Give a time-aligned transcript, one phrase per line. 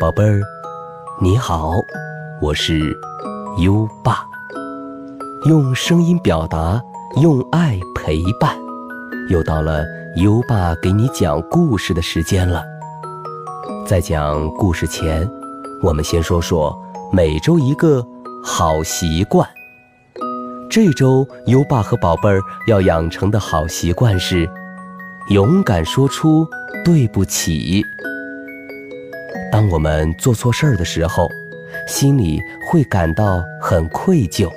[0.00, 0.40] 宝贝儿，
[1.20, 1.74] 你好，
[2.40, 2.98] 我是
[3.58, 4.26] 优爸，
[5.44, 6.80] 用声音表达，
[7.20, 8.56] 用爱陪伴，
[9.28, 9.84] 又到了
[10.16, 12.64] 优爸给你讲故事的时间了。
[13.86, 15.30] 在讲故事前，
[15.82, 16.74] 我们先说说
[17.12, 18.02] 每周一个
[18.42, 19.46] 好习惯。
[20.70, 24.48] 这周优爸和宝贝儿要养成的好习惯是
[25.28, 26.48] 勇敢说出
[26.86, 27.84] 对不起。
[29.52, 31.28] 当我们做错事儿的时候，
[31.86, 34.48] 心里会感到很愧疚。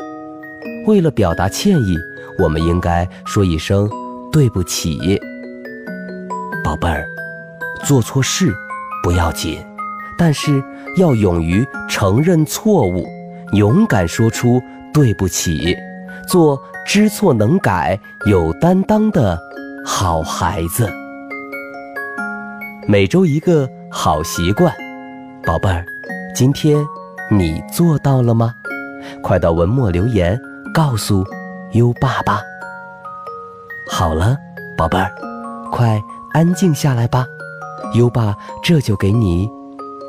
[0.85, 1.97] 为了表达歉意，
[2.37, 3.89] 我们应该说一声
[4.31, 5.19] 对不起。
[6.63, 7.07] 宝贝儿，
[7.83, 8.53] 做错事
[9.01, 9.59] 不要紧，
[10.17, 10.63] 但是
[10.97, 13.07] 要勇于承认错误，
[13.53, 14.61] 勇敢说出
[14.93, 15.75] 对不起，
[16.27, 19.39] 做知错能改、有担当的
[19.83, 20.87] 好孩子。
[22.87, 24.73] 每周一个好习惯。
[25.45, 25.85] 宝贝儿，
[26.33, 26.83] 今天
[27.29, 28.55] 你做到了吗？
[29.21, 30.37] 快到文末留言
[30.73, 31.23] 告诉
[31.73, 32.41] 优爸爸。
[33.87, 34.35] 好了，
[34.75, 35.13] 宝贝儿，
[35.71, 36.01] 快
[36.33, 37.27] 安静下来吧，
[37.93, 39.47] 优爸这就给你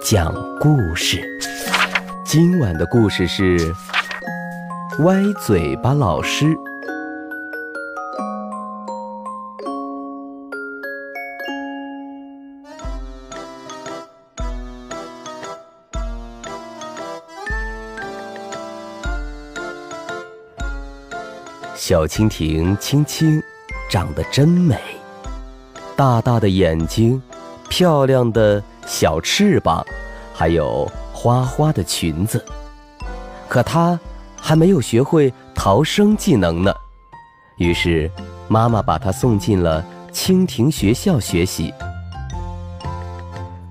[0.02, 1.22] 讲故事。
[2.24, 3.58] 今晚的故事是
[5.00, 6.56] 歪嘴巴老师。
[21.86, 23.42] 小蜻蜓青青，
[23.90, 24.74] 长得真美，
[25.94, 27.20] 大大的眼睛，
[27.68, 29.84] 漂亮的小翅膀，
[30.32, 32.42] 还有花花的裙子。
[33.50, 34.00] 可它
[34.34, 36.72] 还没有学会逃生技能呢。
[37.58, 38.10] 于是，
[38.48, 41.70] 妈妈把它送进了蜻蜓学校学习。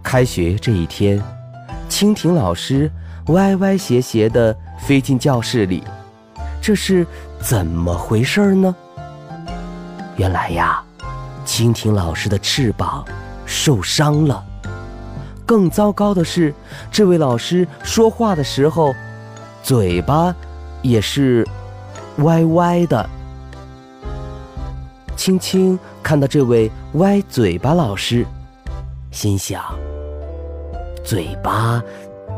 [0.04, 1.20] 开学这一天，
[1.90, 2.92] 蜻蜓老师
[3.30, 5.84] 歪歪斜斜地飞进教室里，
[6.64, 7.06] 这是。
[7.42, 8.74] 怎么回事呢？
[10.16, 10.82] 原来呀，
[11.46, 13.04] 蜻蜓老师的翅膀
[13.46, 14.42] 受伤了。
[15.46, 16.54] 更糟糕的是，
[16.90, 18.96] 这位老师说话的时候，
[19.62, 20.34] 嘴巴
[20.82, 21.46] 也是
[22.20, 23.10] 歪歪的。
[25.18, 28.26] 青青看到这位歪嘴巴老师，
[29.12, 29.62] 心想：
[31.04, 31.84] 嘴巴，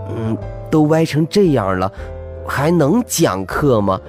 [0.09, 0.36] 嗯，
[0.72, 1.92] 都歪成这样了，
[2.47, 4.00] 还能讲课吗？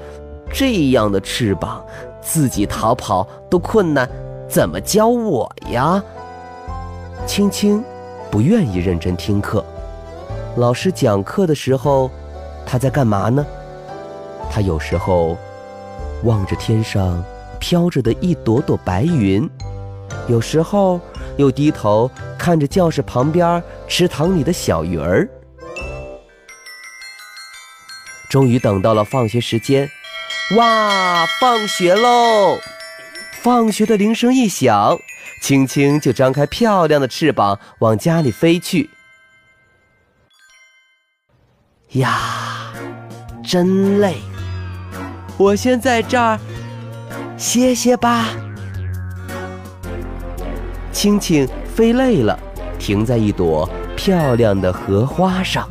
[0.53, 1.85] 这样的翅膀，
[2.21, 4.09] 自己逃跑都困难，
[4.49, 6.03] 怎么教我呀？
[7.27, 7.83] 青青
[8.31, 9.65] 不愿意认真听课。
[10.57, 12.11] 老师讲课的时候，
[12.65, 13.45] 他在干嘛呢？
[14.51, 15.37] 他有时候
[16.23, 17.23] 望着天上
[17.59, 19.51] 飘着的一朵朵白云，
[20.29, 21.01] 有时候
[21.37, 22.09] 又低头
[22.39, 25.29] 看着教室旁边池塘里的小鱼儿。
[28.29, 29.91] 终于等到了放学时间。
[30.57, 31.27] 哇！
[31.41, 32.59] 放学喽！
[33.33, 34.99] 放学的铃声一响，
[35.43, 38.91] 青青就张开漂亮的翅膀往家里飞去。
[41.93, 42.73] 呀，
[43.45, 44.17] 真累！
[45.37, 46.39] 我先在这儿
[47.37, 48.29] 歇歇吧。
[50.93, 52.39] 青青飞累了，
[52.79, 55.69] 停在一朵漂亮的荷花上。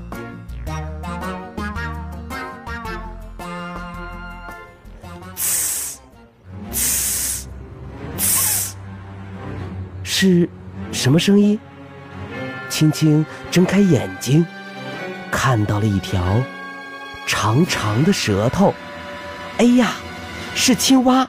[10.18, 10.48] 是，
[10.94, 11.60] 什么声音？
[12.70, 14.46] 青青睁开眼睛，
[15.30, 16.42] 看到了一条
[17.28, 18.74] 长长的舌头。
[19.58, 19.92] 哎呀，
[20.56, 21.28] 是青蛙！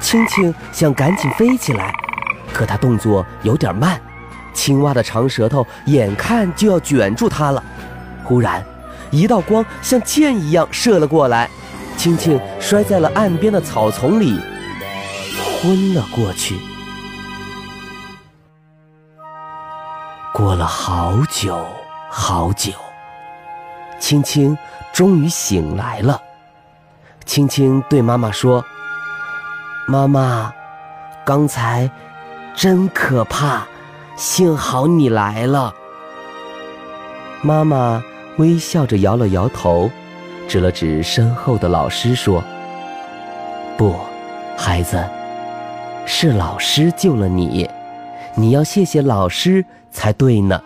[0.00, 1.94] 青青想赶紧飞起来，
[2.52, 4.00] 可它动作有点慢。
[4.52, 7.62] 青蛙的长舌头眼看就要卷住它了。
[8.24, 8.66] 忽然，
[9.12, 11.48] 一道光像箭一样射了过来，
[11.96, 14.40] 青青摔在了岸边的草丛里，
[15.62, 16.56] 昏了过去。
[20.36, 21.64] 过了好久
[22.10, 22.70] 好久，
[23.98, 24.54] 青青
[24.92, 26.20] 终于醒来了。
[27.24, 28.62] 青青对妈妈说
[29.88, 30.52] ：“妈妈，
[31.24, 31.90] 刚才
[32.54, 33.66] 真可怕，
[34.14, 35.72] 幸好你来了。”
[37.40, 38.04] 妈妈
[38.36, 39.90] 微笑着摇了摇头，
[40.46, 42.44] 指了指身后的老师说
[43.78, 43.96] ：“不，
[44.54, 45.02] 孩子，
[46.04, 47.66] 是老师救了你，
[48.34, 49.64] 你要谢谢老师。”
[49.96, 50.60] 才对呢。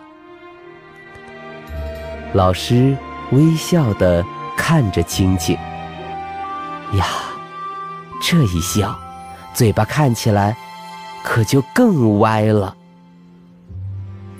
[2.33, 2.97] 老师
[3.31, 4.23] 微笑的
[4.57, 5.55] 看着青青，
[6.97, 7.05] 呀，
[8.21, 8.99] 这一笑，
[9.53, 10.57] 嘴巴看起来
[11.23, 12.75] 可就更歪了。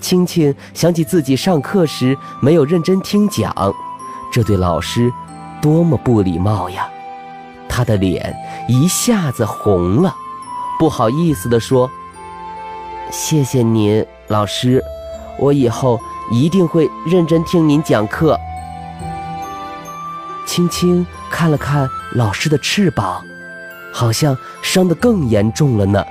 [0.01, 3.55] 青青想起自己上课时没有认真听讲，
[4.29, 5.09] 这对老师
[5.61, 6.89] 多么不礼貌呀！
[7.69, 8.35] 他的脸
[8.67, 10.13] 一下子红了，
[10.77, 11.89] 不好意思地说
[13.11, 14.81] ：“谢谢您，老师，
[15.37, 15.99] 我以后
[16.31, 18.39] 一定会认真听您讲课。”
[20.47, 23.21] 青青看了看老师的翅膀，
[23.93, 26.03] 好像伤得更严重了呢。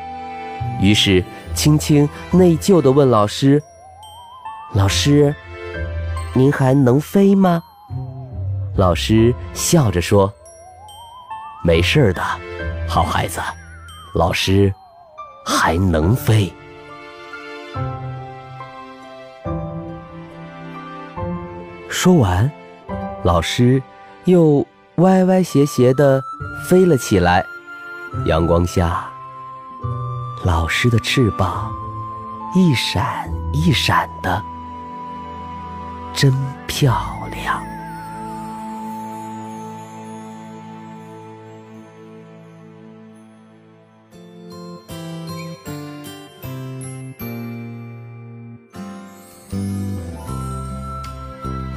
[0.81, 1.25] 于是
[1.55, 3.63] 青青内疚地问老师。
[4.75, 5.35] 老师，
[6.33, 7.63] 您还能飞吗？
[8.77, 10.33] 老师笑着说
[11.65, 12.23] ：“没事的，
[12.87, 13.41] 好孩子，
[14.15, 14.73] 老师
[15.45, 16.53] 还能飞。”
[21.89, 22.51] 说完，
[23.25, 23.83] 老师
[24.25, 26.23] 又歪歪斜斜的
[26.67, 27.45] 飞了起来。
[28.27, 29.09] 阳光下，
[30.45, 31.71] 老师的翅膀
[32.55, 34.43] 一闪一闪的。
[36.15, 36.33] 真
[36.67, 36.93] 漂
[37.33, 37.63] 亮。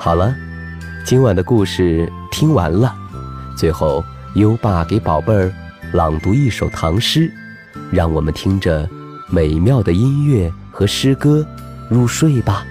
[0.04, 0.36] 好了，
[1.06, 2.94] 今晚的故事听完了。
[3.56, 4.04] 最后，
[4.34, 5.50] 优爸给宝贝儿
[5.94, 7.32] 朗读一首唐诗，
[7.90, 8.86] 让我们听着
[9.30, 11.48] 美妙的音乐和诗歌
[11.90, 12.66] 入睡吧。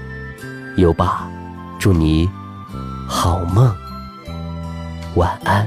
[0.76, 1.26] 优爸。
[1.80, 2.28] 祝你
[3.08, 3.74] 好梦，
[5.14, 5.66] 晚安。